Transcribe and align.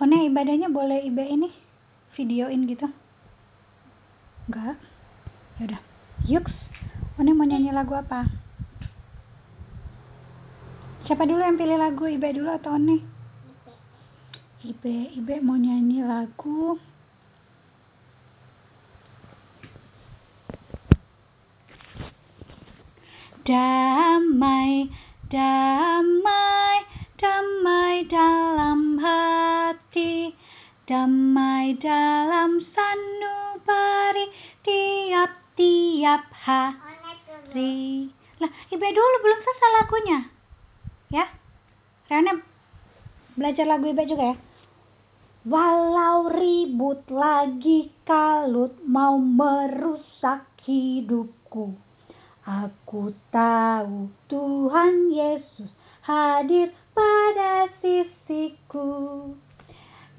One 0.00 0.16
ibadahnya 0.32 0.72
boleh 0.72 1.04
ibe 1.04 1.20
ini 1.28 1.52
videoin 2.16 2.64
gitu? 2.64 2.88
Enggak. 4.48 4.80
Ya 5.60 5.62
udah. 5.68 5.80
Yuks. 6.24 6.56
One 7.20 7.36
mau 7.36 7.44
nyanyi 7.44 7.68
lagu 7.68 7.92
apa? 7.92 8.24
Siapa 11.04 11.28
dulu 11.28 11.44
yang 11.44 11.60
pilih 11.60 11.76
lagu? 11.76 12.08
Ibe 12.08 12.32
dulu 12.32 12.48
atau 12.48 12.80
One? 12.80 13.04
Ibe, 14.64 15.12
Ibe 15.20 15.44
mau 15.44 15.60
nyanyi 15.60 16.00
lagu 16.00 16.80
Damai, 23.40 24.88
damai, 25.32 26.76
damai 27.18 28.04
dalam 28.08 29.00
hati 29.00 29.49
Damai 29.90 31.74
dalam 31.82 32.62
sanubari 32.62 34.30
tiap-tiap 34.62 36.30
hari. 36.30 38.06
Lah, 38.38 38.50
Ibe 38.70 38.88
dulu 38.94 39.16
belum 39.18 39.40
selesai 39.42 39.70
lagunya? 39.82 40.18
Ya? 41.10 41.26
Reona 42.06 42.38
belajar 43.34 43.66
lagu 43.66 43.90
Ibe 43.90 44.06
juga 44.06 44.30
ya? 44.30 44.36
Walau 45.50 46.30
ribut 46.38 47.02
lagi 47.10 47.90
kalut 48.06 48.78
mau 48.86 49.18
merusak 49.18 50.46
hidupku. 50.62 51.74
Aku 52.46 53.10
tahu 53.34 54.06
Tuhan 54.30 55.10
Yesus 55.10 55.70
hadir 56.06 56.70
pada 56.94 57.66
sisiku 57.82 59.34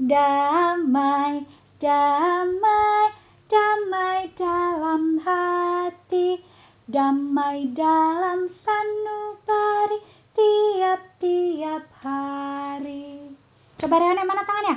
Damai, 0.01 1.45
damai, 1.77 3.05
damai 3.45 4.33
dalam 4.33 5.21
hati 5.21 6.41
Damai 6.89 7.69
dalam 7.77 8.49
sanubari 8.65 10.01
tiap-tiap 10.33 11.85
hari 12.01 13.29
Coba 13.77 14.01
Reone 14.01 14.25
mana 14.25 14.41
tangannya? 14.41 14.75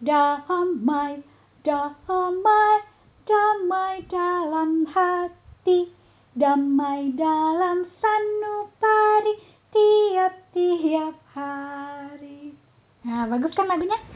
damai, 0.00 1.20
damai, 1.60 2.76
damai 3.28 3.94
dalam 4.08 4.88
hati, 4.88 5.92
damai 6.32 7.12
dalam 7.12 7.84
sanubari 8.00 9.34
tiap-tiap 9.76 11.20
hari. 11.36 12.56
Nah, 13.04 13.28
bagus 13.28 13.52
kan 13.52 13.68
lagunya? 13.68 14.13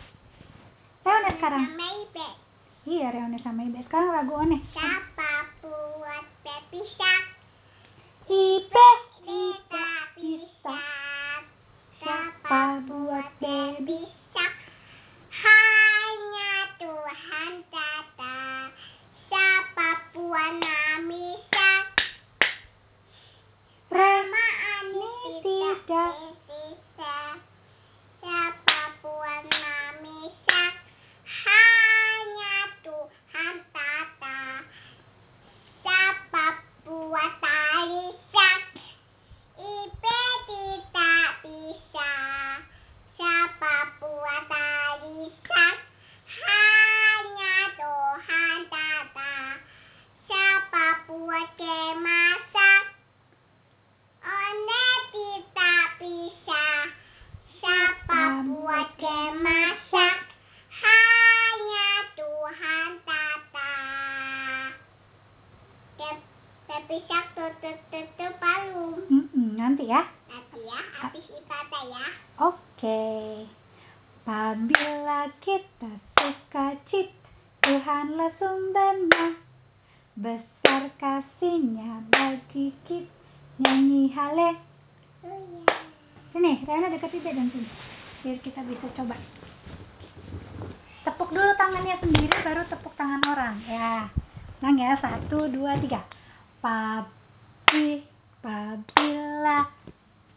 Reone 1.08 1.32
sekarang. 1.40 1.64
Sama 1.72 1.88
Ibe. 2.04 2.28
Iya, 2.84 3.06
Reone 3.16 3.38
sama 3.40 3.64
Ibe. 3.64 3.80
Sekarang 3.88 4.12
lagu 4.12 4.32
One. 4.36 4.60
Siapa 4.76 5.32
buat 5.64 6.26
pepisah? 6.44 7.20
Ibe 8.28 8.88
Tidak 9.24 10.04
bisa. 10.20 10.84
Siapa 11.96 12.84
buat 12.84 13.28
baby? 13.40 14.04
bisa? 14.04 14.46
Hanya 15.32 16.76
Tuhan 16.76 17.52
tata. 17.72 18.68
Siapa 19.32 19.88
buat 20.12 20.60
bisa? 21.08 21.70
Rema 23.88 24.46
Ani 24.76 25.12
tidak. 25.40 25.88
tidak 25.88 26.12
bisa. 26.44 27.16
Siapa 28.20 28.80
buat 29.00 29.44
bisa? 30.04 30.62
Hanya 31.28 32.56
Tuhan 32.80 33.54
tata. 33.72 34.40
Siapa 35.84 36.46
buat 36.84 37.32
bisa? 37.40 38.50
Ibe 39.58 40.20
tidak 40.48 41.30
bisa. 41.44 42.12
Siapa 43.16 43.74
buat 43.98 44.52
bisa? 45.02 45.66
Hanya 46.28 47.56
Tuhan 47.76 48.58
tata. 48.70 49.36
Siapa 50.28 50.86
buat 51.10 51.48
kemasak? 51.58 52.84
One 54.22 54.84
tidak 55.12 55.86
bisa. 55.98 56.66
Siapa 57.58 58.22
buat 58.46 58.88
kemasak? 59.02 60.18
Hanya 60.78 61.90
Tuhan 62.14 62.90
tata. 63.02 63.74
Tapi 66.68 66.96
sak 67.10 67.26
tutup 67.34 67.78
tutup 67.90 68.32
palu. 68.38 69.02
Mm-mm, 69.10 69.58
nanti 69.58 69.90
ya. 69.90 70.06
Nanti 70.30 70.60
ya, 70.62 70.80
habis 71.02 71.26
ibadah 71.26 71.84
ya. 71.90 72.06
Oke. 72.38 73.48
Apabila 75.08 75.32
kita 75.40 75.92
suka 76.20 76.76
cita, 76.92 77.16
Tuhanlah 77.64 78.28
sumbernya. 78.36 79.40
Besar 80.20 80.92
kasihnya 81.00 82.04
bagi 82.12 82.76
kita. 82.84 83.08
Nyanyi 83.56 84.12
hale. 84.12 84.60
Oh 85.24 85.32
iya. 85.32 85.64
Sini, 86.28 86.60
Rena 86.60 86.92
dekat 86.92 87.16
Ibe 87.16 87.24
dan 87.32 87.48
sini. 87.48 87.72
Biar 88.20 88.36
kita 88.44 88.60
bisa 88.68 88.84
coba. 89.00 89.16
Tepuk 91.08 91.32
dulu 91.32 91.56
tangannya 91.56 91.96
sendiri, 92.04 92.36
baru 92.44 92.68
tepuk 92.68 92.92
tangan 93.00 93.24
orang. 93.32 93.64
Ya. 93.64 94.12
Ulang 94.60 94.76
ya, 94.76 94.92
satu, 95.00 95.48
dua, 95.48 95.80
tiga. 95.80 96.04
Papi, 96.60 98.04
pabila. 98.44 99.72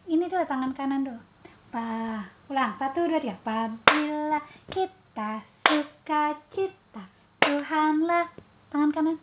Ini 0.08 0.24
dulu 0.32 0.44
tangan 0.48 0.72
kanan 0.72 1.04
dulu. 1.04 1.20
Pa, 1.68 2.24
ulang, 2.52 2.76
satu, 2.76 3.08
dua, 3.08 3.16
tiga. 3.16 3.40
Pabila 3.40 4.40
kita 4.68 5.40
suka 5.64 6.36
cita, 6.52 7.02
Tuhanlah. 7.40 8.28
Tangan 8.68 8.92
kanan. 8.92 9.16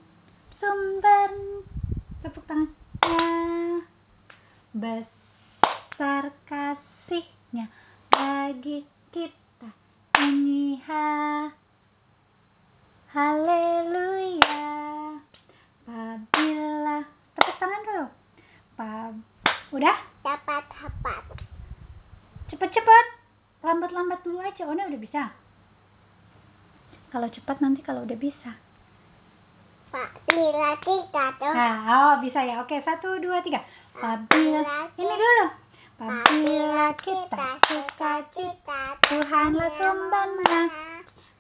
Sumber. 0.58 1.30
Tepuk 2.26 2.42
tangannya. 2.50 3.86
Besar 4.74 6.34
kasihnya 6.50 7.70
bagi 8.10 8.82
kita. 9.14 9.70
Nyanyi 10.18 10.82
ha. 10.90 11.54
Haleluya. 13.14 14.66
Apabila 15.86 16.98
tepuk 17.38 17.56
tangan 17.62 17.82
dulu. 17.86 18.06
Pa, 18.74 19.14
udah? 19.70 19.98
Dapat 20.26 20.66
dapat. 20.66 21.24
Cepet-cepet. 22.50 23.09
Lambat-lambat 23.90 24.22
dulu 24.22 24.38
aja. 24.38 24.70
Oh, 24.70 24.78
udah 24.78 25.02
bisa. 25.02 25.34
Kalau 27.10 27.26
cepat 27.26 27.58
nanti 27.58 27.82
kalau 27.82 28.06
udah 28.06 28.22
bisa. 28.22 28.54
Pak 29.90 30.30
bila 30.30 30.78
tiga 30.86 31.34
tuh. 31.42 31.50
Nah, 31.50 31.78
oh 31.90 32.14
bisa 32.22 32.38
ya. 32.46 32.62
Oke, 32.62 32.78
satu, 32.86 33.18
dua, 33.18 33.42
tiga. 33.42 33.66
Apabila 33.98 34.94
ini 34.94 35.10
dulu. 35.10 35.46
Apabila 36.06 36.94
kita 37.02 37.48
suka 37.66 38.14
cita, 38.38 38.82
Tuhanlah 39.10 39.74
sumbernya. 39.74 40.62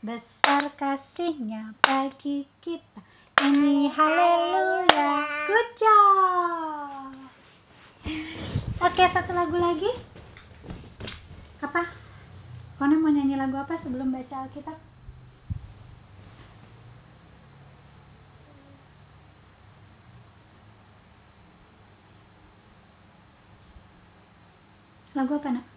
Besar 0.01 0.73
kasihnya 0.73 1.77
bagi 1.85 2.49
kita. 2.65 3.05
Ini 3.45 3.93
haleluya. 3.93 5.13
Good 5.45 5.69
job. 5.77 7.13
Oke, 8.81 9.03
satu 9.13 9.31
lagu 9.37 9.53
lagi. 9.53 9.91
Apa? 11.61 11.98
Kona 12.79 12.95
mau 12.95 13.11
nyanyi 13.11 13.35
lagu 13.35 13.59
apa 13.59 13.75
sebelum 13.75 14.07
baca 14.07 14.47
Alkitab? 14.47 14.79
Lagu 25.11 25.33
apa, 25.35 25.49
Nak? 25.59 25.68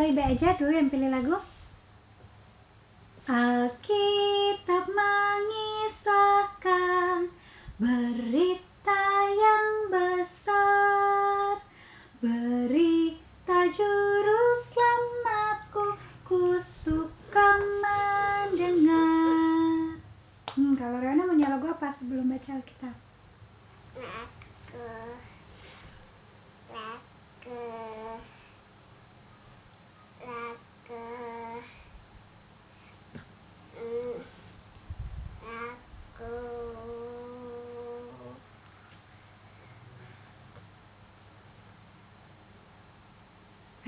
Baik 0.00 0.16
aja 0.16 0.56
dulu 0.56 0.72
yang 0.72 0.88
pilih 0.88 1.12
lagu. 1.12 1.36
Alkitab 3.28 4.88
mengisahkan 4.88 7.28
berita 7.76 9.04
yang 9.28 9.92
besar, 9.92 11.60
berita 12.24 13.58
juru 13.76 14.42
selamatku, 14.72 16.00
ku 16.24 16.64
suka 16.80 17.48
mendengar. 17.84 20.00
Hmm, 20.56 20.80
kalau 20.80 20.96
Rana 20.96 21.28
mau 21.28 21.36
lagu 21.36 21.76
apa 21.76 21.92
sebelum 22.00 22.32
baca 22.32 22.56
Alkitab? 22.56 23.09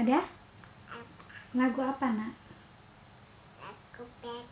Ada? 0.03 0.19
Lagu 1.55 1.79
apa, 1.79 2.11
Nak? 2.11 2.35
Lagu 3.63 4.03
pep. 4.19 4.47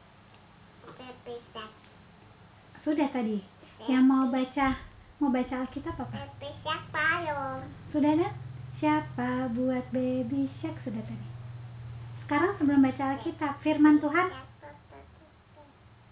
Pepe. 0.94 1.34
Sudah 2.86 3.10
tadi. 3.10 3.42
Yang 3.90 4.04
mau 4.06 4.30
baca 4.30 4.78
mau 5.18 5.34
baca 5.34 5.66
Alkitab 5.66 5.98
apa? 5.98 6.14
Pepe 6.38 6.54
Shark 6.62 6.86
belum. 6.94 7.66
Sudah 7.90 8.10
ada? 8.14 8.30
Siapa 8.78 9.50
buat 9.50 9.90
baby 9.90 10.46
shark 10.62 10.78
sudah 10.86 11.02
tadi. 11.02 11.28
Sekarang 12.22 12.54
sebelum 12.54 12.86
baca 12.86 13.18
Alkitab, 13.18 13.58
firman 13.66 13.98
Tuhan 13.98 14.30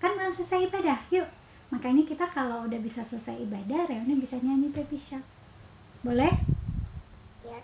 kan 0.03 0.11
belum 0.19 0.35
selesai 0.35 0.67
ibadah. 0.67 0.99
Yuk. 1.15 1.31
Makanya 1.71 2.03
kita 2.11 2.27
kalau 2.35 2.67
udah 2.67 2.81
bisa 2.83 3.07
selesai 3.07 3.39
ibadah, 3.47 3.87
Reone 3.87 4.19
bisa 4.19 4.35
nyanyi 4.43 4.75
baby 4.75 4.99
shark. 5.07 5.23
Boleh? 6.03 6.35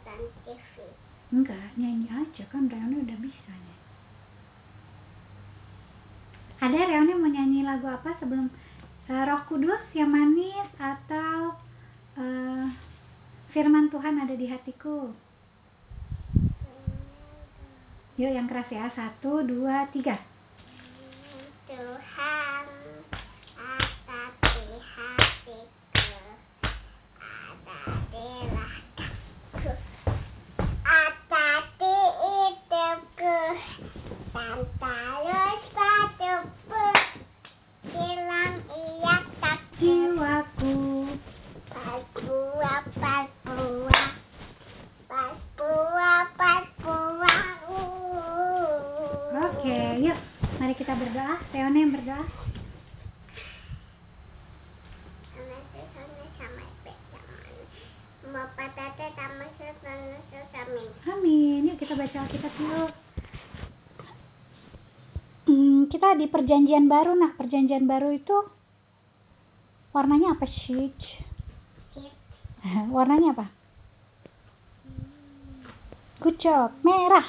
Kan 0.06 0.22
TV. 0.46 1.02
Enggak, 1.34 1.74
nyanyi 1.74 2.06
aja 2.14 2.46
kan 2.46 2.70
Reone 2.70 3.02
udah 3.02 3.18
bisa 3.18 3.50
nyanyi. 3.50 3.76
Ada 6.62 6.78
Reone 6.86 7.12
mau 7.18 7.26
nyanyi 7.26 7.66
lagu 7.66 7.90
apa 7.90 8.14
sebelum 8.22 8.46
eh, 9.10 9.22
Roh 9.26 9.42
Kudus 9.50 9.82
yang 9.98 10.14
manis 10.14 10.70
atau 10.78 11.58
eh, 12.22 12.70
Firman 13.50 13.90
Tuhan 13.90 14.22
ada 14.22 14.34
di 14.38 14.46
hatiku? 14.46 15.10
Yuk 18.14 18.30
yang 18.30 18.46
keras 18.46 18.70
ya. 18.70 18.86
Satu, 18.94 19.42
dua, 19.42 19.90
tiga. 19.90 20.14
Tuhan 21.66 22.66
ada 24.06 24.54
di 24.54 24.78
hatiku 24.78 25.58
ada 27.18 27.82
di 28.14 28.26
lahirku 28.54 29.72
ada 30.86 31.58
di 31.74 31.94
hidupku 32.22 33.34
dan 34.44 34.60
terus 34.76 35.62
padaku 35.72 36.84
bilang 37.88 38.60
iya 38.76 39.16
tak 39.40 39.60
Jiwaku. 39.80 40.76
pas 41.72 42.04
buah 42.12 42.84
pas 42.92 43.28
buah 43.48 44.08
pas 45.08 45.36
buah 45.56 46.22
pas 46.36 46.64
buah 46.84 47.42
Oke, 49.34 49.80
yuk. 50.04 50.18
Mari 50.60 50.74
kita 50.76 50.92
berdoa. 50.92 51.40
Reone 51.50 51.78
yang 51.80 51.92
berdoa. 51.96 52.24
Amin. 61.08 61.60
Yuk 61.64 61.76
kita 61.80 61.96
baca 61.96 62.16
Alkitab 62.28 62.52
yuk. 62.60 63.03
Hmm, 66.04 66.20
di 66.20 66.28
perjanjian 66.28 66.84
baru 66.84 67.16
nak. 67.16 67.40
Perjanjian 67.40 67.88
baru 67.88 68.12
itu 68.12 68.36
warnanya 69.96 70.36
apa 70.36 70.44
sih? 70.44 70.92
Warnanya 72.96 73.32
apa? 73.32 73.46
Good 76.20 76.36
job. 76.44 76.76
Merah. 76.84 77.24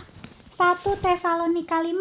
1 0.59 0.83
Tesalonika 0.99 1.79
5. 1.79 1.95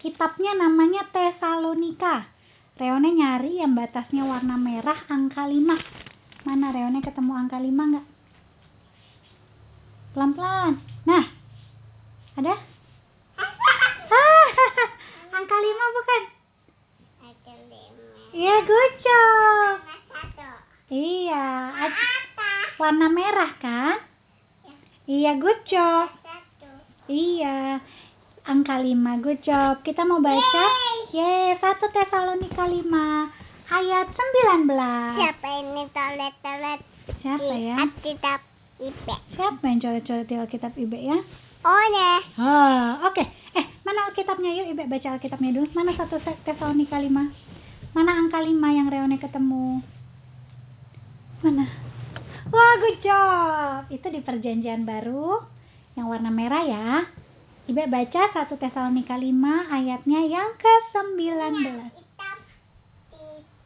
Kitabnya 0.00 0.52
namanya 0.52 1.08
Tesalonika. 1.08 2.28
Reone 2.76 3.08
nyari 3.08 3.64
yang 3.64 3.72
batasnya 3.72 4.28
warna 4.28 4.60
merah 4.60 5.08
angka 5.08 5.48
5. 5.48 5.56
Mana 6.44 6.68
Reone 6.68 7.00
ketemu 7.00 7.32
angka 7.32 7.56
5 7.56 7.72
nggak? 7.72 8.06
Pelan-pelan. 10.12 10.84
Nah. 11.08 11.24
Ada? 12.34 12.54
Ah, 13.36 14.48
angka 15.34 15.56
5 15.60 15.94
bukan? 15.94 16.22
ada 17.20 17.54
lima 17.68 18.06
Iya, 18.32 18.56
good 18.64 18.92
job. 18.98 19.74
sama 19.76 19.96
satu 20.08 20.50
Iya, 20.88 21.46
ad- 21.74 21.94
atas 21.94 22.70
warna 22.80 23.06
merah 23.12 23.52
kan? 23.58 23.98
Iya, 25.24 25.40
good 25.40 25.56
job. 25.64 26.12
satu 26.20 26.68
Iya. 27.08 27.80
Angka 28.44 28.76
5, 28.76 29.24
good 29.24 29.40
job. 29.40 29.80
Kita 29.80 30.04
mau 30.04 30.20
baca 30.20 30.64
Yeay, 31.16 31.56
1 31.56 31.64
Tesalonika 31.80 32.68
5 32.68 32.84
ayat 33.72 34.06
19. 34.12 34.68
siapa 35.16 35.48
ini 35.64 35.88
toilet 35.96 36.34
toilet 36.44 36.80
Siapa 37.24 37.54
ya? 37.56 37.74
Alkitab 37.80 38.40
ibe 38.84 39.16
Siapa 39.32 39.64
yang 39.64 39.80
coret-coret 39.80 40.28
di 40.28 40.36
Alkitab 40.36 40.76
Ibe 40.76 40.98
ya? 41.00 41.16
oh 41.64 41.84
ya 41.88 42.12
Oh, 42.36 43.08
oke. 43.08 43.24
Eh, 43.56 43.64
mana 43.80 44.12
Alkitabnya? 44.12 44.52
Yuk 44.60 44.76
Ibe 44.76 44.92
baca 44.92 45.16
Alkitabnya 45.16 45.56
dulu. 45.56 45.72
Mana 45.72 45.96
1 45.96 46.04
Tesalonika 46.44 47.00
5? 47.00 47.08
Mana 47.96 48.12
angka 48.12 48.44
5 48.44 48.52
yang 48.76 48.92
Reone 48.92 49.16
ketemu? 49.16 49.80
Mana? 51.40 51.64
Wah, 52.54 52.74
good 52.78 53.02
job. 53.02 53.90
Itu 53.90 54.06
di 54.14 54.22
perjanjian 54.22 54.86
baru 54.86 55.42
yang 55.98 56.06
warna 56.06 56.30
merah 56.30 56.62
ya. 56.62 57.02
Ibe 57.66 57.90
baca 57.90 58.30
1 58.30 58.46
Tesalonika 58.46 59.18
5 59.18 59.74
ayatnya 59.74 60.20
yang 60.22 60.54
ke-19. 60.54 61.34
hitam 61.98 62.36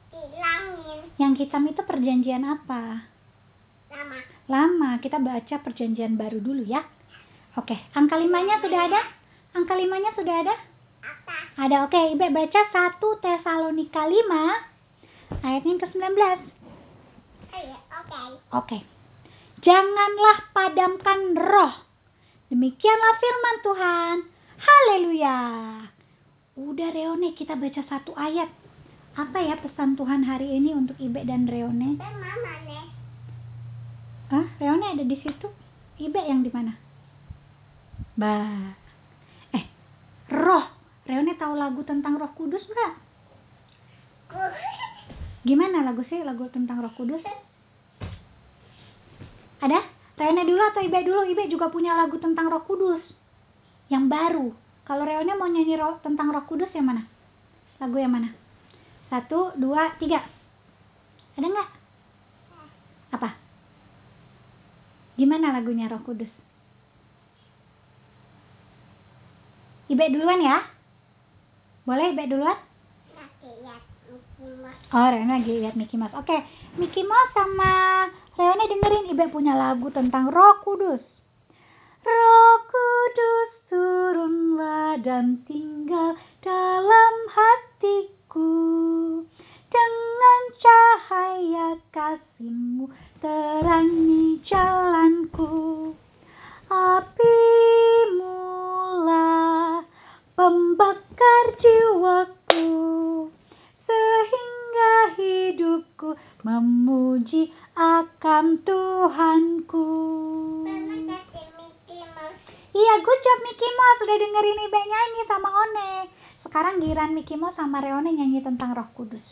dibilangin 0.08 1.00
Yang 1.20 1.32
hitam 1.44 1.68
itu 1.68 1.82
perjanjian 1.84 2.48
apa? 2.48 3.04
lama 3.92 4.18
Lama, 4.48 4.90
kita 5.04 5.20
baca 5.20 5.60
perjanjian 5.60 6.16
baru 6.16 6.40
dulu 6.40 6.64
ya. 6.64 6.80
Oke, 7.60 7.76
angka 7.92 8.16
limanya 8.16 8.56
sudah 8.64 8.88
ada? 8.88 9.02
Angka 9.52 9.76
limanya 9.76 10.16
sudah 10.16 10.48
ada? 10.48 10.54
apa 11.04 11.36
Ada, 11.60 11.84
oke. 11.84 12.16
Ibe 12.16 12.32
baca 12.32 12.60
1 12.72 12.96
Tesalonika 13.20 14.08
5 14.08 15.44
ayatnya 15.44 15.70
yang 15.76 15.82
ke-19. 15.84 16.08
oh 17.52 17.62
ya 17.68 17.87
oke. 18.52 18.78
Janganlah 19.60 20.50
padamkan 20.54 21.34
roh. 21.36 21.74
Demikianlah 22.48 23.14
firman 23.20 23.56
Tuhan. 23.60 24.16
Haleluya. 24.58 25.36
Udah 26.58 26.88
Reone, 26.90 27.36
kita 27.36 27.54
baca 27.54 27.82
satu 27.86 28.16
ayat. 28.16 28.50
Apa 29.18 29.38
ya 29.42 29.58
pesan 29.58 29.98
Tuhan 29.98 30.22
hari 30.22 30.58
ini 30.58 30.74
untuk 30.74 30.94
Ibe 30.98 31.26
dan 31.26 31.46
Reone? 31.50 31.98
Mama 31.98 32.54
nih 32.66 32.86
Ah, 34.30 34.46
Reone 34.62 34.94
ada 34.94 35.04
di 35.04 35.16
situ. 35.18 35.48
Ibe 35.98 36.22
yang 36.22 36.46
di 36.46 36.50
mana? 36.54 36.72
Bah. 38.14 38.74
Eh, 39.54 39.64
roh. 40.30 40.66
Reone 41.08 41.34
tahu 41.40 41.56
lagu 41.56 41.80
tentang 41.88 42.20
Roh 42.20 42.30
Kudus 42.36 42.60
nggak? 42.68 42.92
Gimana 45.48 45.80
lagu 45.80 46.04
sih 46.04 46.20
lagu 46.20 46.44
tentang 46.52 46.84
Roh 46.84 46.92
Kudus? 46.92 47.24
Ada? 49.58 49.80
Reone 50.18 50.42
dulu 50.42 50.62
atau 50.62 50.82
Ibe 50.82 50.98
dulu? 51.06 51.22
Ibe 51.30 51.46
juga 51.46 51.70
punya 51.70 51.94
lagu 51.94 52.18
tentang 52.18 52.50
Roh 52.50 52.62
Kudus. 52.66 53.02
Yang 53.90 54.04
baru. 54.10 54.48
Kalau 54.82 55.04
Reone 55.04 55.32
mau 55.36 55.46
nyanyi 55.46 55.76
roh, 55.78 56.00
tentang 56.02 56.32
Roh 56.32 56.44
Kudus 56.48 56.72
yang 56.74 56.88
mana? 56.88 57.06
Lagu 57.78 57.96
yang 58.00 58.10
mana? 58.10 58.34
Satu, 59.08 59.54
dua, 59.54 59.94
tiga. 60.00 60.24
Ada 61.38 61.46
nggak? 61.46 61.68
Apa? 63.14 63.30
Gimana 65.14 65.54
lagunya 65.54 65.86
Roh 65.86 66.02
Kudus? 66.02 66.30
Ibe 69.88 70.04
duluan 70.12 70.42
ya? 70.42 70.66
Boleh 71.88 72.12
Ibe 72.12 72.28
duluan? 72.28 72.67
Mouse 74.68 74.92
Oh, 74.92 75.08
Reone 75.08 75.32
lagi 75.32 75.64
lihat 75.64 75.80
Mickey 75.80 75.96
Mouse. 75.96 76.12
Oke, 76.12 76.44
Mickey 76.76 77.00
Mouse 77.00 77.32
sama 77.32 78.04
Reone 78.36 78.68
dengerin 78.68 79.08
Ibe 79.16 79.32
punya 79.32 79.56
lagu 79.56 79.88
tentang 79.88 80.28
Roh 80.28 80.60
Kudus. 80.60 81.00
Roh 82.04 82.56
Kudus 82.68 83.50
turunlah 83.72 85.00
dan 85.00 85.40
tinggal 85.48 86.20
dalam 86.44 87.14
hatiku. 87.32 88.52
Dengan 89.68 90.40
cahaya 90.60 91.80
kasihmu 91.88 92.92
terangi 93.24 94.40
jalanku. 94.44 95.96
Apimulah 96.68 97.24
pembakar 100.36 101.44
jiwaku 101.60 102.68
sehingga 105.18 105.50
hidup 105.50 105.82
aku 105.98 106.10
memuji 106.46 107.50
akan 107.74 108.62
Tuhanku. 108.62 109.90
Iya, 112.78 112.94
good 113.02 113.20
job 113.26 113.38
Mickey 113.42 113.70
Mouse 113.74 114.02
udah 114.06 114.18
dengerin 114.22 114.64
Ibe 114.70 114.80
nyanyi 114.86 115.22
sama 115.26 115.48
One. 115.50 115.90
Sekarang 116.46 116.78
giliran 116.78 117.10
Mickey 117.18 117.34
Mouse 117.34 117.58
sama 117.58 117.82
Reone 117.82 118.14
nyanyi 118.14 118.38
tentang 118.38 118.70
Roh 118.78 118.86
Kudus. 118.94 119.26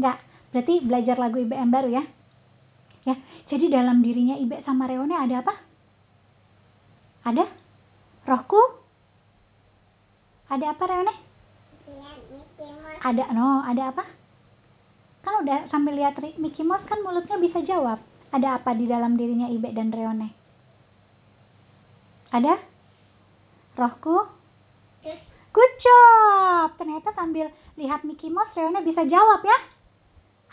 Enggak. 0.00 0.24
Berarti 0.50 0.80
belajar 0.80 1.20
lagu 1.20 1.44
yang 1.44 1.68
baru 1.68 2.00
ya. 2.00 2.02
Ya, 3.04 3.20
jadi 3.52 3.68
dalam 3.68 4.00
dirinya 4.00 4.40
Ibe 4.40 4.64
sama 4.64 4.88
Reone 4.88 5.12
ada 5.12 5.44
apa? 5.44 5.54
Ada? 7.28 7.44
Rohku? 8.24 8.60
Ada 10.48 10.72
apa 10.72 10.82
Reone? 10.88 11.14
Mouse. 11.84 13.04
Ada 13.04 13.24
no, 13.36 13.60
ada 13.60 13.92
apa? 13.92 14.19
Kan 15.20 15.44
udah 15.44 15.68
sambil 15.68 15.96
lihat 15.96 16.16
Mickey 16.40 16.64
Mouse 16.64 16.84
kan 16.88 17.00
mulutnya 17.04 17.36
bisa 17.36 17.60
jawab. 17.64 18.00
Ada 18.30 18.62
apa 18.62 18.72
di 18.78 18.86
dalam 18.86 19.18
dirinya 19.18 19.50
Ibe 19.50 19.74
dan 19.74 19.90
Reone? 19.90 20.30
Ada? 22.30 22.54
Rohku? 23.74 24.16
Good 25.50 25.72
job. 25.82 26.78
Ternyata 26.78 27.10
sambil 27.12 27.50
lihat 27.74 28.06
Mickey 28.06 28.30
Mouse 28.30 28.54
Reone 28.54 28.86
bisa 28.86 29.02
jawab 29.02 29.42
ya. 29.42 29.58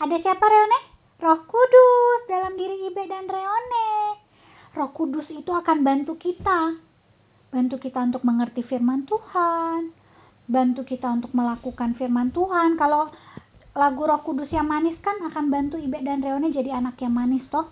Ada 0.02 0.18
siapa 0.22 0.42
Reone? 0.42 0.80
Roh 1.18 1.42
Kudus 1.50 2.30
dalam 2.30 2.54
diri 2.54 2.86
Ibe 2.94 3.10
dan 3.10 3.26
Reone. 3.26 4.22
Roh 4.78 4.94
Kudus 4.94 5.26
itu 5.34 5.50
akan 5.50 5.82
bantu 5.82 6.14
kita. 6.22 6.78
Bantu 7.50 7.82
kita 7.82 8.06
untuk 8.06 8.22
mengerti 8.22 8.62
firman 8.62 9.10
Tuhan. 9.10 9.90
Bantu 10.46 10.86
kita 10.86 11.10
untuk 11.10 11.34
melakukan 11.34 11.98
firman 11.98 12.30
Tuhan. 12.30 12.78
Kalau 12.78 13.10
lagu 13.78 14.10
Roh 14.10 14.26
Kudus 14.26 14.50
yang 14.50 14.66
manis 14.66 14.98
kan 15.06 15.22
akan 15.22 15.54
bantu 15.54 15.78
Ibe 15.78 16.02
dan 16.02 16.26
Reone 16.26 16.50
jadi 16.50 16.82
anak 16.82 16.98
yang 16.98 17.14
manis 17.14 17.46
toh. 17.54 17.70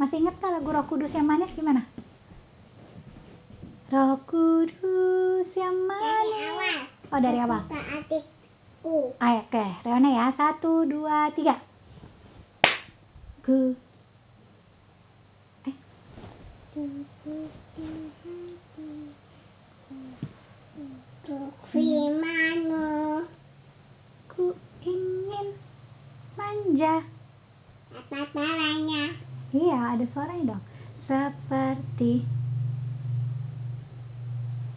Masih 0.00 0.24
ingat 0.24 0.40
gak 0.40 0.56
lagu 0.56 0.72
Roh 0.72 0.88
Kudus 0.88 1.12
yang 1.12 1.28
manis 1.28 1.52
gimana? 1.52 1.84
Roh 3.92 4.16
Kudus 4.24 5.52
yang 5.52 5.76
dari 5.84 5.92
manis. 5.92 6.48
awal. 6.48 6.76
Oh 7.12 7.20
dari 7.20 7.38
awal. 7.44 7.62
Adikku. 7.68 8.96
Ayo, 9.20 9.40
oke, 9.44 9.64
Reone 9.84 10.10
ya. 10.16 10.32
Satu, 10.32 10.88
dua, 10.88 11.28
tiga. 11.36 11.60
Ku. 13.44 13.76
Eh, 15.68 15.76
Untuk 20.72 21.52
firmanmu. 21.68 23.28
ku 24.32 24.56
manja. 26.62 27.02
Apa 27.90 28.22
caranya? 28.30 29.18
Iya, 29.50 29.98
ada 29.98 30.06
suaranya 30.14 30.54
dong. 30.54 30.62
Seperti 31.10 32.22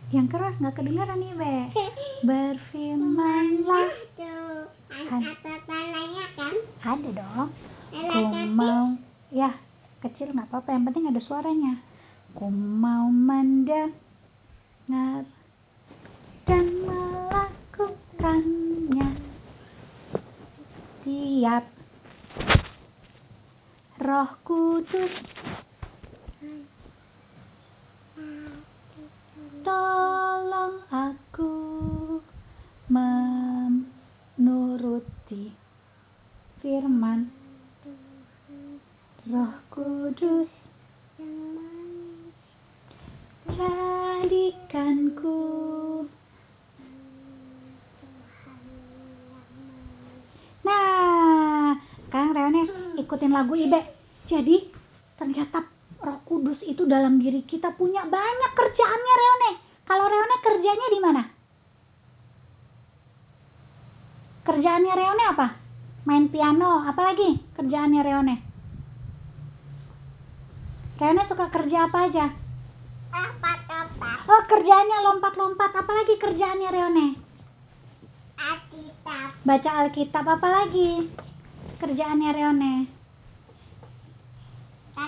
yang 0.10 0.26
keras 0.26 0.58
nggak 0.58 0.82
kedengaran 0.82 1.22
nih, 1.22 1.38
Be. 1.38 1.70
Berfirmanlah. 2.28 3.94
Tuh. 4.18 4.66
Apa 4.90 5.54
caranya 5.70 6.26
kan? 6.34 6.58
Ada 6.82 7.10
dong. 7.14 7.54
Ku 7.94 8.26
mau, 8.50 8.98
ya 9.30 9.54
kecil 10.02 10.34
nggak 10.34 10.50
apa-apa. 10.50 10.74
Yang 10.74 10.90
penting 10.90 11.14
ada 11.14 11.22
suaranya. 11.22 11.78
Ku 12.34 12.50
mau 12.52 13.08
mendengar 13.14 13.94
dan 16.46 16.66
melakukannya 16.86 19.10
setiap 21.06 21.75
Roh 24.06 24.38
Kudus 24.46 25.10
tolong 29.66 30.78
aku 30.94 31.54
menuruti 33.66 33.98
firman 36.62 37.34
Roh 39.26 39.58
Kudus 39.74 40.54
jadikanku 43.50 45.42
Nah, 50.66 51.78
sekarang 52.06 52.34
Reone 52.34 52.62
ikutin 52.98 53.34
lagu 53.34 53.54
Ibe. 53.54 53.95
Jadi, 54.26 54.74
ternyata 55.22 55.70
Roh 56.02 56.20
Kudus 56.26 56.58
itu 56.66 56.86
dalam 56.90 57.22
diri 57.22 57.46
kita 57.46 57.74
punya 57.78 58.02
banyak 58.06 58.52
kerjaannya 58.58 59.14
Reone. 59.22 59.52
Kalau 59.86 60.06
Reone 60.10 60.38
kerjanya 60.42 60.88
di 60.90 61.00
mana? 61.02 61.24
Kerjaannya 64.46 64.94
Reone 64.94 65.24
apa? 65.30 65.48
Main 66.06 66.30
piano, 66.30 66.86
apalagi 66.86 67.42
kerjaannya 67.58 68.02
Reone? 68.02 68.36
Reone 71.02 71.24
suka 71.30 71.46
kerja 71.50 71.90
apa 71.90 71.98
aja? 72.10 72.26
Apa-apa. 73.14 74.10
Oh, 74.26 74.42
kerjaannya 74.50 74.98
lompat-lompat, 75.06 75.72
apalagi 75.74 76.18
kerjaannya 76.18 76.70
Reone? 76.74 77.08
Alkitab. 78.42 79.30
Baca 79.46 79.72
Alkitab 79.86 80.26
apalagi? 80.26 81.10
Kerjaannya 81.78 82.30
Reone? 82.34 82.95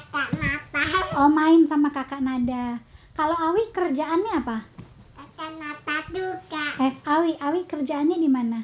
Kakak 0.07 0.29
mata. 0.39 0.83
Oh, 1.19 1.29
main 1.29 1.67
sama 1.67 1.89
kakak 1.91 2.23
Nada. 2.23 2.79
Kalau 3.11 3.35
Awi 3.35 3.73
kerjaannya 3.73 4.33
apa? 4.39 4.57
Kakak 5.17 5.51
mata 5.59 5.97
juga. 6.13 6.65
Eh, 6.79 6.93
Awi, 7.03 7.31
Awi 7.37 7.59
kerjaannya 7.67 8.17
di 8.17 8.29
mana? 8.29 8.59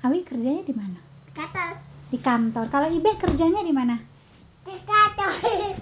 Awi 0.00 0.24
kerjanya 0.24 0.64
di 0.64 0.72
mana? 0.72 0.96
Kata 1.36 1.76
Di 2.08 2.18
kantor. 2.18 2.72
Kalau 2.72 2.88
Ibe 2.88 3.20
kerjanya 3.20 3.60
di 3.60 3.74
mana? 3.74 3.96
di 4.60 4.76
kantor. 4.86 5.30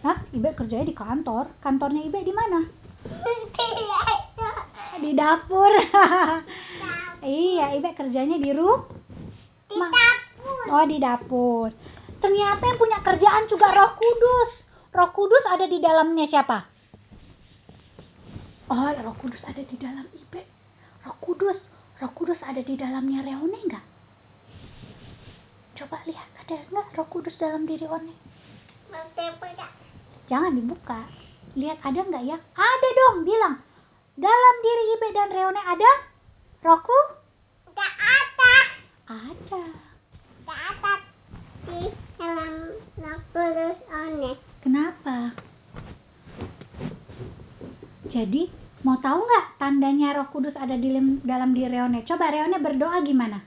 Hah? 0.03 0.19
Ibe 0.35 0.51
kerjanya 0.59 0.87
di 0.87 0.97
kantor. 0.97 1.45
Kantornya 1.63 2.03
Ibe 2.03 2.27
di 2.27 2.35
mana? 2.35 2.67
Di 4.99 5.15
dapur. 5.15 5.73
iya, 7.23 7.79
Ibe 7.79 7.95
kerjanya 7.95 8.37
di 8.37 8.51
ru. 8.51 8.75
Di 9.71 9.79
Ma- 9.79 9.87
dapur. 9.87 10.67
Oh, 10.69 10.85
di 10.85 10.97
dapur. 10.99 11.71
Ternyata 12.19 12.63
yang 12.67 12.79
punya 12.79 12.99
kerjaan 13.03 13.45
juga 13.47 13.67
Roh 13.71 13.93
Kudus. 13.95 14.51
Roh 14.91 15.11
Kudus 15.15 15.45
ada 15.47 15.65
di 15.71 15.79
dalamnya 15.79 16.27
siapa? 16.27 16.67
Oh, 18.69 18.91
Roh 18.91 19.17
Kudus 19.17 19.41
ada 19.47 19.63
di 19.63 19.77
dalam 19.79 20.05
Ibe. 20.13 20.43
Roh 21.07 21.17
Kudus, 21.23 21.59
Roh 22.03 22.13
Kudus 22.13 22.41
ada 22.45 22.61
di 22.61 22.75
dalamnya 22.75 23.23
Reone 23.23 23.59
enggak? 23.65 23.85
Coba 25.79 26.03
lihat, 26.05 26.29
ada 26.43 26.59
enggak 26.69 26.89
Roh 26.99 27.09
Kudus 27.09 27.39
dalam 27.39 27.65
diri 27.65 27.87
One? 27.87 28.13
Jangan 30.29 30.53
dibuka. 30.53 31.01
Lihat 31.57 31.79
ada 31.81 32.01
enggak 32.03 32.25
ya? 32.29 32.37
Ada 32.59 32.89
dong, 32.93 33.25
bilang. 33.25 33.63
Dalam 34.19 34.55
diri 34.67 34.85
Ibe 34.99 35.09
dan 35.15 35.31
Reone 35.31 35.63
ada 35.63 35.91
Rohku? 36.67 36.99
Gak 37.71 37.95
ada. 38.03 38.55
Ada. 39.07 39.65
Gak 40.43 40.59
ada 40.59 40.93
di 40.99 41.68
dalam 41.68 41.68
Nakulus 41.68 41.68
One. 41.68 41.68
Kenapa? 44.69 45.33
Jadi, 48.09 48.53
mau 48.85 49.01
tahu 49.01 49.25
nggak 49.25 49.47
tandanya 49.57 50.17
Roh 50.21 50.29
Kudus 50.29 50.53
ada 50.59 50.77
di 50.77 50.93
dalam 51.25 51.57
diri 51.57 51.73
Reone? 51.73 52.05
Coba 52.05 52.29
Reone 52.29 52.61
berdoa 52.61 53.01
gimana? 53.01 53.41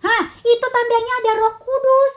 Hah, 0.00 0.24
itu 0.44 0.66
tandanya 0.66 1.12
ada 1.24 1.32
Roh 1.40 1.56
Kudus. 1.60 2.14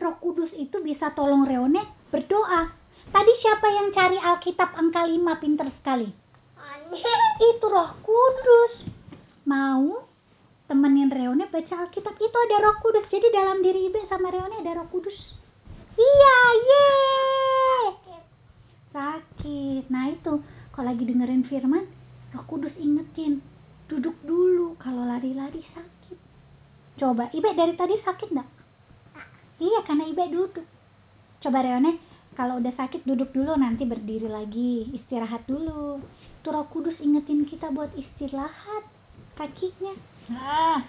Roh 0.00 0.16
Kudus 0.20 0.50
itu 0.56 0.76
bisa 0.84 1.12
tolong 1.16 1.48
Reone 1.48 1.88
berdoa. 2.12 2.72
Tadi 3.14 3.32
siapa 3.40 3.68
yang 3.70 3.94
cari 3.94 4.18
Alkitab 4.18 4.74
angka 4.74 5.06
5 5.06 5.40
pinter 5.40 5.68
sekali? 5.80 6.08
Itu 7.54 7.66
Roh 7.70 7.94
Kudus. 8.02 8.90
Mau 9.46 10.08
temenin 10.66 11.12
Reone 11.12 11.44
baca 11.48 11.74
Alkitab 11.84 12.16
itu 12.16 12.36
ada 12.48 12.56
Roh 12.64 12.76
Kudus. 12.80 13.04
Jadi 13.12 13.28
dalam 13.32 13.60
diri 13.60 13.88
Ibe 13.88 14.04
sama 14.08 14.32
Reone 14.32 14.60
ada 14.60 14.80
Roh 14.80 14.88
Kudus. 14.88 15.16
Iya, 15.94 16.36
yeay 16.58 16.94
sakit. 18.94 19.90
Nah 19.90 20.14
itu 20.14 20.40
kalau 20.70 20.86
lagi 20.94 21.02
dengerin 21.02 21.44
firman, 21.50 21.84
Roh 22.30 22.46
Kudus 22.46 22.72
ingetin 22.78 23.42
duduk 23.90 24.14
dulu 24.22 24.78
kalau 24.78 25.02
lari-lari 25.04 25.60
sakit. 25.74 26.18
Coba, 26.94 27.28
Ibe 27.34 27.50
dari 27.58 27.74
tadi 27.74 27.98
sakit 27.98 28.28
nggak? 28.30 28.48
Iya 29.58 29.82
karena 29.82 30.06
Ibe 30.06 30.24
duduk. 30.30 30.66
Coba 31.42 31.66
Reone, 31.66 31.98
kalau 32.38 32.62
udah 32.62 32.72
sakit 32.78 33.02
duduk 33.02 33.34
dulu 33.34 33.58
nanti 33.58 33.82
berdiri 33.84 34.30
lagi, 34.30 34.88
istirahat 34.94 35.44
dulu. 35.50 35.98
Itu 36.40 36.48
Roh 36.54 36.70
Kudus 36.70 36.96
ingetin 37.02 37.44
kita 37.44 37.74
buat 37.74 37.90
istirahat 37.98 38.86
kakinya. 39.34 39.94
Nah, 40.30 40.80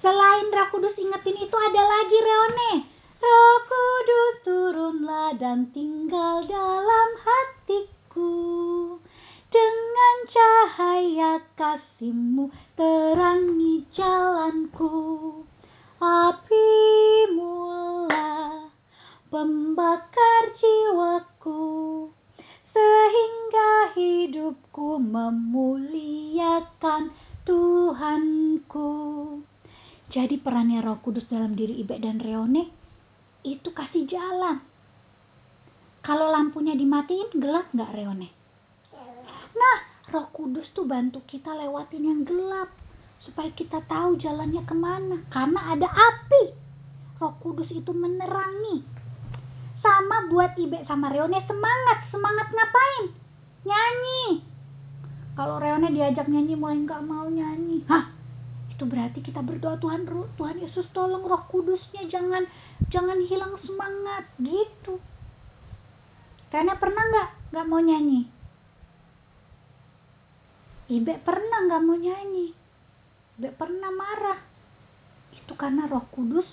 selain 0.00 0.48
Roh 0.48 0.68
Kudus 0.72 0.96
ingetin 0.96 1.36
itu 1.36 1.56
ada 1.56 1.82
lagi 1.84 2.18
Reone. 2.18 2.72
Roh 3.20 3.58
Kudus 3.66 4.34
turunlah 4.44 5.36
dan 5.36 5.68
tinggal 5.74 6.46
dalam 6.48 7.08
hatiku. 7.20 8.32
Dengan 9.50 10.16
cahaya 10.34 11.38
kasihmu 11.54 12.50
terangi 12.74 13.86
jalanku. 13.94 15.46
Api 16.02 16.68
mula 17.32 18.66
pembakar 19.30 20.42
jiwaku 20.58 22.10
sehingga 22.74 23.94
hidupku 23.94 24.98
memuliakan 24.98 27.14
Tuhanku. 27.46 28.90
Jadi 30.10 30.42
perannya 30.42 30.82
Roh 30.82 30.98
Kudus 30.98 31.30
dalam 31.30 31.54
diri 31.54 31.78
Ibe 31.80 31.96
dan 32.02 32.18
Reone 32.18 32.66
itu 33.46 33.70
kasih 33.70 34.10
jalan. 34.10 34.58
Kalau 36.04 36.28
lampunya 36.28 36.76
dimatiin 36.76 37.32
gelap 37.38 37.70
nggak 37.72 37.94
Reone? 37.94 38.28
Nah, 39.54 39.78
Roh 40.10 40.26
Kudus 40.34 40.66
tuh 40.74 40.84
bantu 40.84 41.22
kita 41.24 41.54
lewatin 41.54 42.04
yang 42.04 42.20
gelap 42.26 42.68
supaya 43.22 43.48
kita 43.54 43.80
tahu 43.88 44.18
jalannya 44.20 44.60
ke 44.66 44.74
mana. 44.76 45.16
Karena 45.32 45.72
ada 45.72 45.88
api. 45.88 46.52
Roh 47.22 47.32
Kudus 47.40 47.72
itu 47.72 47.94
menerangi. 47.94 48.84
Sama 49.84 50.24
buat 50.32 50.56
Ibe 50.56 50.80
sama 50.88 51.12
Reone 51.12 51.44
semangat. 51.44 52.08
Semangat 52.08 52.48
ngapain? 52.48 53.12
Nyanyi. 53.68 54.40
Kalau 55.36 55.60
Reone 55.60 55.92
diajak 55.92 56.24
nyanyi 56.24 56.56
mulai 56.56 56.80
nggak 56.80 57.04
mau 57.04 57.28
nyanyi. 57.28 57.84
Hah? 57.84 58.08
Itu 58.72 58.88
berarti 58.88 59.20
kita 59.20 59.44
berdoa 59.44 59.76
Tuhan 59.78 60.08
Tuhan 60.08 60.56
Yesus 60.58 60.88
tolong 60.90 61.22
Roh 61.22 61.44
Kudusnya 61.46 62.08
jangan 62.08 62.48
jangan 62.88 63.20
hilang 63.22 63.54
semangat 63.62 64.24
gitu. 64.40 64.98
Karena 66.48 66.74
pernah 66.80 67.02
nggak 67.04 67.28
nggak 67.52 67.66
mau 67.68 67.82
nyanyi? 67.84 68.26
Ibe 70.90 71.14
pernah 71.22 71.58
nggak 71.70 71.82
mau 71.86 71.96
nyanyi. 71.96 72.46
Ibe 73.38 73.50
pernah 73.54 73.90
marah. 73.94 74.40
Itu 75.34 75.54
karena 75.54 75.86
roh 75.86 76.06
kudus 76.10 76.46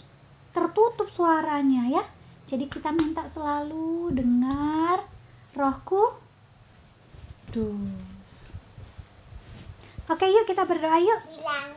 tertutup 0.54 1.10
suaranya 1.14 1.90
ya. 1.90 2.04
Jadi 2.52 2.68
kita 2.68 2.92
minta 2.92 3.24
selalu 3.32 4.12
dengar 4.12 5.08
rohku. 5.56 6.20
Duh. 7.56 7.80
Oke 10.12 10.28
yuk 10.28 10.44
kita 10.44 10.68
berdoa 10.68 11.00
yuk. 11.00 11.22
Hilang. 11.32 11.72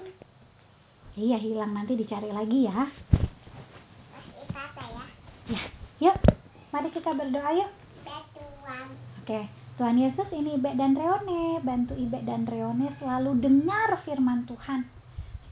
Iya 1.15 1.39
hilang 1.39 1.71
nanti 1.79 1.95
dicari 1.95 2.27
lagi 2.35 2.67
ya. 2.67 2.91
Masih 4.11 4.47
kata 4.51 4.83
ya. 4.91 5.05
Ya, 5.47 5.63
yuk. 6.11 6.19
Mari 6.75 6.91
kita 6.91 7.15
berdoa 7.15 7.51
yuk. 7.55 7.71
Betuan. 8.03 8.87
Oke, 9.23 9.47
Tuhan 9.79 9.95
Yesus 9.95 10.27
ini 10.35 10.59
Ibe 10.59 10.75
dan 10.75 10.99
Reone, 10.99 11.63
bantu 11.63 11.95
Ibe 11.95 12.19
dan 12.27 12.51
Reone 12.51 12.99
selalu 12.99 13.39
dengar 13.39 14.03
firman 14.03 14.43
Tuhan. 14.51 14.91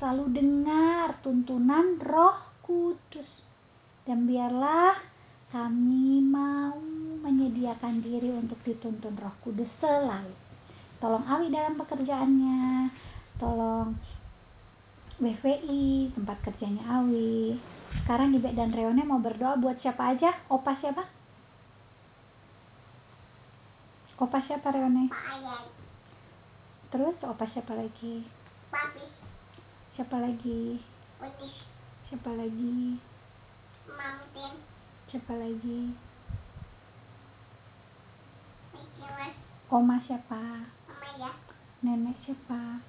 Selalu 0.02 0.34
dengar 0.34 1.22
tuntunan 1.22 2.02
Roh 2.02 2.42
Kudus. 2.66 3.30
Dan 4.02 4.26
biarlah 4.26 5.11
kami 5.52 6.24
mau 6.24 6.80
menyediakan 7.20 8.00
diri 8.00 8.32
untuk 8.32 8.56
dituntun 8.64 9.20
Roh 9.20 9.36
Kudus 9.44 9.68
selalu. 9.84 10.32
Tolong 10.96 11.28
Awi 11.28 11.52
dalam 11.52 11.76
pekerjaannya, 11.76 12.88
tolong 13.36 13.92
BVI, 15.20 16.16
tempat 16.16 16.40
kerjanya 16.40 17.04
Awi. 17.04 17.60
Sekarang 18.00 18.32
Ibe 18.32 18.56
dan 18.56 18.72
Reone 18.72 19.04
mau 19.04 19.20
berdoa 19.20 19.60
buat 19.60 19.76
siapa 19.84 20.16
aja? 20.16 20.32
Opa 20.48 20.72
siapa? 20.80 21.04
Opa 24.24 24.40
siapa 24.48 24.72
Reone? 24.72 25.12
Pak. 25.12 25.68
Terus 26.96 27.16
opa 27.28 27.44
siapa 27.52 27.76
lagi? 27.76 28.24
Papi. 28.72 29.04
Siapa 30.00 30.16
lagi? 30.16 30.80
Putih. 31.20 31.54
Siapa 32.08 32.30
lagi? 32.40 32.96
Mamtin. 33.84 34.71
Siapa 35.12 35.36
lagi? 35.36 35.92
Oma 39.68 40.00
siapa? 40.08 40.64
Ya. 41.20 41.28
Nenek 41.84 42.16
siapa? 42.24 42.80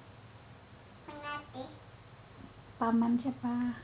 Paman 2.80 3.20
siapa? 3.20 3.76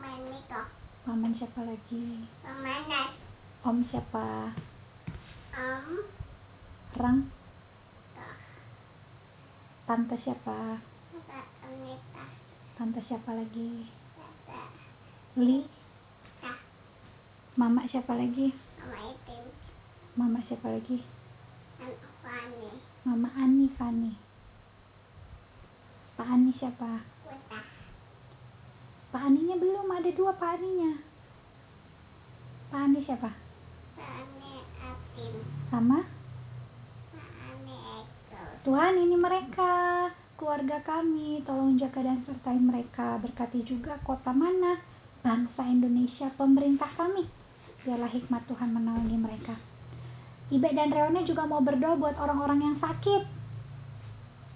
Niko. 0.00 0.60
Paman 1.04 1.36
siapa 1.36 1.60
lagi? 1.60 2.24
Mama 2.40 2.88
Nas. 2.88 3.12
Om 3.68 3.84
siapa? 3.92 4.56
Om. 5.52 6.08
Rang? 6.96 7.28
Tante 9.84 10.16
siapa? 10.24 10.80
Anita. 11.60 12.24
Tante 12.80 13.00
siapa 13.04 13.28
lagi? 13.36 13.92
Kata 14.16 14.72
Li? 15.36 15.83
Mama 17.54 17.86
siapa 17.86 18.18
lagi? 18.18 18.50
Mama 18.82 19.14
Itin. 19.14 19.46
Mama 20.18 20.42
siapa 20.50 20.74
lagi? 20.74 20.98
Dan 21.78 21.94
Fani. 22.18 22.82
Mama 23.06 23.30
Ani 23.38 23.70
Fani. 23.78 24.10
Pak 26.18 26.26
Ani 26.34 26.50
siapa? 26.58 26.98
Kuta. 27.22 27.62
Pak 29.14 29.22
Aninya 29.22 29.54
belum, 29.54 29.86
ada 29.86 30.10
dua 30.10 30.34
Pak 30.34 30.58
Aninya. 30.58 30.98
Pak 32.74 32.80
Ani 32.90 33.06
siapa? 33.06 33.30
Fani 33.94 34.54
Atin. 34.82 35.34
Sama? 35.70 36.02
Fani 37.14 37.76
Eko. 38.02 38.42
Tuhan 38.66 38.98
ini 38.98 39.14
mereka, 39.14 40.10
keluarga 40.34 40.82
kami, 40.82 41.38
tolong 41.46 41.78
jaga 41.78 42.02
dan 42.02 42.18
sertai 42.26 42.58
mereka. 42.58 43.22
Berkati 43.22 43.62
juga 43.62 43.94
kota 44.02 44.34
mana, 44.34 44.82
bangsa 45.22 45.62
Indonesia, 45.70 46.34
pemerintah 46.34 46.90
kami. 46.98 47.43
Biarlah 47.84 48.08
hikmat 48.08 48.42
Tuhan 48.48 48.72
menaungi 48.72 49.16
mereka. 49.20 49.54
Ibe 50.48 50.72
dan 50.72 50.92
Reone 50.92 51.24
juga 51.28 51.44
mau 51.44 51.60
berdoa 51.60 51.96
buat 51.96 52.16
orang-orang 52.16 52.60
yang 52.64 52.76
sakit. 52.80 53.22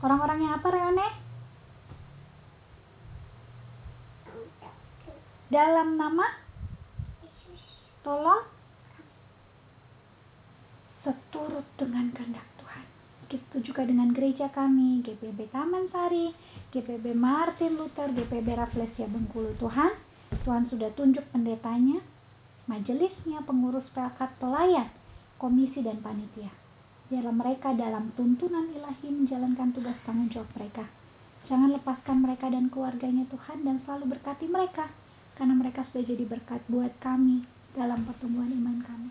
Orang-orang 0.01 0.49
yang 0.49 0.53
apa 0.57 0.69
Reone? 0.69 1.09
Dalam 5.49 5.97
nama 5.97 6.29
tolong 8.05 8.45
seturut 11.01 11.65
dengan 11.81 12.13
kehendak 12.13 12.45
Tuhan. 12.61 12.85
Begitu 13.25 13.73
juga 13.73 13.89
dengan 13.89 14.13
gereja 14.13 14.53
kami, 14.53 15.01
GPB 15.05 15.49
Taman 15.53 15.89
Sari, 15.89 16.37
GPB 16.73 17.17
Martin 17.17 17.81
Luther, 17.81 18.13
GPB 18.13 18.57
Rafflesia 18.57 19.09
Bengkulu 19.09 19.57
Tuhan. 19.57 19.97
Tuhan 20.45 20.69
sudah 20.69 20.93
tunjuk 20.93 21.25
pendetanya, 21.33 22.05
majelisnya, 22.69 23.43
pengurus 23.49 23.89
pelkat 23.97 24.31
pelayan, 24.39 24.93
komisi 25.41 25.81
dan 25.81 25.99
panitia. 26.05 26.53
Biarlah 27.09 27.33
mereka 27.33 27.73
dalam 27.73 28.13
tuntunan 28.13 28.69
ilahi 28.77 29.09
menjalankan 29.09 29.73
tugas 29.73 29.97
tanggung 30.05 30.29
jawab 30.29 30.53
mereka. 30.53 30.85
Jangan 31.49 31.73
lepaskan 31.73 32.21
mereka 32.21 32.53
dan 32.53 32.69
keluarganya 32.69 33.25
Tuhan 33.33 33.65
dan 33.65 33.81
selalu 33.89 34.13
berkati 34.13 34.45
mereka 34.45 34.93
karena 35.41 35.57
mereka 35.57 35.89
sudah 35.89 36.05
jadi 36.05 36.29
berkat 36.29 36.61
buat 36.69 36.93
kami 37.01 37.49
dalam 37.73 38.05
pertumbuhan 38.05 38.53
iman 38.53 38.85
kami. 38.85 39.09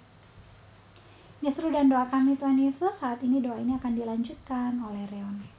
Ini 1.42 1.54
seru 1.58 1.74
dan 1.74 1.90
doa 1.90 2.06
kami 2.14 2.38
Tuhan 2.38 2.62
Yesus, 2.62 2.94
saat 3.02 3.22
ini 3.26 3.42
doa 3.42 3.58
ini 3.58 3.74
akan 3.78 3.94
dilanjutkan 3.98 4.78
oleh 4.78 5.06
Reone. 5.10 5.50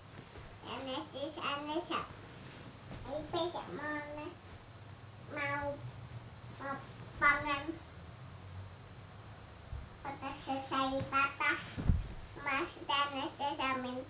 Mau 5.29 5.75
mau 6.59 7.88
pada 10.09 10.33
selesai 10.49 11.05
patah 11.13 11.59
mas 12.41 12.71
dan 12.89 13.13
testament 13.37 14.01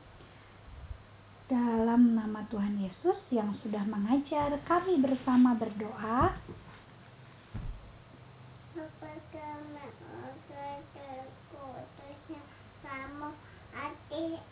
Dalam 1.51 2.15
nama 2.15 2.47
Tuhan 2.55 2.79
Yesus 2.79 3.19
yang 3.35 3.51
sudah 3.67 3.83
mengajar 3.83 4.55
kami 4.69 5.01
bersama 5.03 5.59
berdoa, 5.59 6.39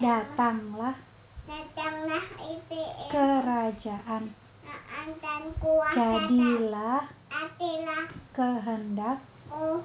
datanglah 0.02 0.96
datanglah 1.46 2.26
itu 2.42 2.82
kerajaan, 3.12 4.34
dan 5.22 5.42
kuasa 5.62 5.94
jadilah 5.94 7.04
kehendak. 8.34 9.20
Oh 9.52 9.84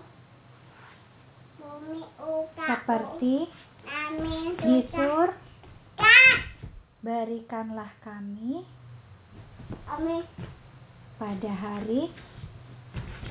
seperti 2.55 3.49
amin 3.85 4.57
di 4.61 4.77
susah 4.89 4.93
sur, 4.93 5.29
berikanlah 7.01 7.91
kami 8.05 8.65
Ami 9.87 10.21
pada 11.15 11.51
hari 11.53 12.11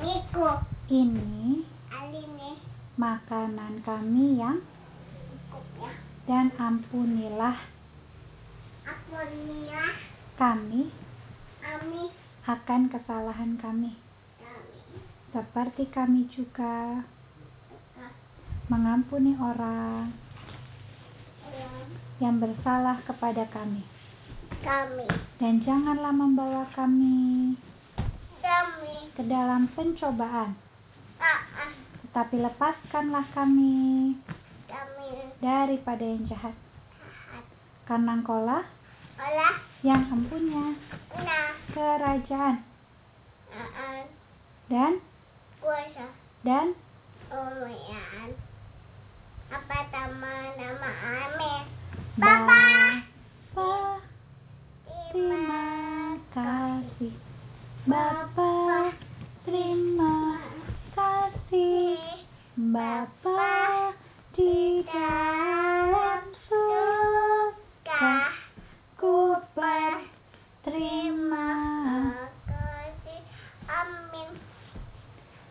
ini 0.00 1.62
Aline 1.90 2.52
makanan 2.96 3.84
kami 3.84 4.40
yang 4.40 4.62
ya. 5.80 5.90
dan 6.24 6.50
ampunilah 6.56 7.56
kami 10.40 10.88
Ami 11.60 12.08
akan 12.48 12.88
kesalahan 12.88 13.60
kami. 13.60 13.94
Kami. 14.40 14.80
Seperti 15.30 15.84
kami 15.92 16.26
juga 16.32 17.04
mengampuni 18.70 19.35
orang 19.35 20.14
yang 22.22 22.38
bersalah 22.38 23.02
kepada 23.02 23.42
kami. 23.50 23.83
Kami. 24.62 25.11
Dan 25.42 25.66
janganlah 25.66 26.14
membawa 26.14 26.70
kami 26.78 27.59
kami. 28.38 28.94
ke 29.18 29.22
dalam 29.26 29.66
pencobaan. 29.74 30.54
Ah 31.18 31.42
ah 31.66 31.72
tetapi 32.06 32.42
lepaskanlah 32.42 33.26
kami 33.35 34.14
kami. 34.70 35.11
daripada 35.42 36.04
yang 36.06 36.30
jahat. 36.30 36.54
Karena 37.90 38.22
engkaulah 38.22 38.62
olah 39.18 39.54
yang 39.83 40.06
empunya 40.14 40.78
nah 41.18 41.59
kerajaan. 41.74 42.62
Aan 43.50 44.06
dan 44.70 45.02
kuasa. 45.59 46.06
dan 46.46 46.78
umayan 47.35 48.30
apa 49.50 49.78
nama 49.90 50.34
nama 50.54 50.90
Ame 51.02 51.54
Bapa 52.14 52.62
terima 53.50 54.06
terima 55.10 55.66
kasih. 56.30 57.10
Bapa 57.82 58.94
terima 59.42 60.38
kasih. 60.94 61.98
Bapa 62.70 63.90
di 64.38 64.86
dalam 64.86 66.22
surga 66.46 68.30
ku 69.02 69.34
berterima 69.58 71.50
kasih 72.46 73.20
amin. 73.66 74.28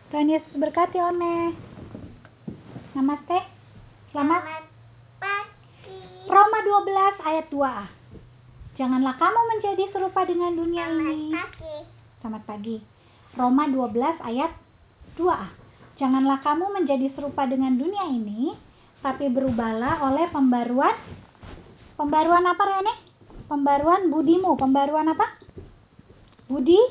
Tuhan 0.08 0.32
Yesus 0.32 0.54
berkati 0.56 0.96
One 1.04 1.52
Namaste 2.96 3.49
Selamat 4.10 4.42
pagi. 5.22 6.02
Roma 6.26 6.58
12 6.66 7.30
ayat 7.30 7.46
2a 7.46 7.86
Janganlah 8.74 9.14
kamu 9.14 9.40
menjadi 9.54 9.84
serupa 9.94 10.26
dengan 10.26 10.50
dunia 10.58 10.82
selamat 10.90 11.14
ini. 11.14 11.30
pagi. 11.30 11.76
Selamat 12.18 12.42
pagi. 12.42 12.76
Roma 13.38 13.64
12 13.70 14.18
ayat 14.26 14.52
2a 15.14 15.48
Janganlah 16.02 16.42
kamu 16.42 16.66
menjadi 16.74 17.06
serupa 17.14 17.46
dengan 17.46 17.78
dunia 17.78 18.10
ini 18.10 18.58
Tapi 18.98 19.30
berubahlah 19.30 20.02
oleh 20.02 20.26
pembaruan 20.34 20.98
Pembaruan 21.94 22.42
apa 22.50 22.62
Rene? 22.66 22.94
Pembaruan 23.46 24.10
budimu. 24.10 24.58
Pembaruan 24.58 25.06
apa? 25.06 25.38
Budi 26.50 26.82